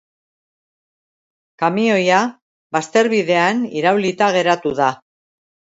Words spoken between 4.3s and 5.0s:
geratu da.